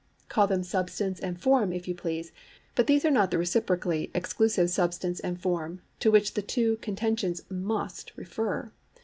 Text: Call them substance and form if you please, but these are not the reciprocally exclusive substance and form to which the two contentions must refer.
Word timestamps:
Call 0.29 0.47
them 0.47 0.63
substance 0.63 1.19
and 1.19 1.39
form 1.39 1.71
if 1.71 1.87
you 1.87 1.93
please, 1.93 2.31
but 2.73 2.87
these 2.87 3.05
are 3.05 3.11
not 3.11 3.29
the 3.29 3.37
reciprocally 3.37 4.09
exclusive 4.15 4.71
substance 4.71 5.19
and 5.19 5.39
form 5.39 5.83
to 5.99 6.09
which 6.09 6.33
the 6.33 6.41
two 6.41 6.77
contentions 6.77 7.43
must 7.51 8.11
refer. 8.17 8.71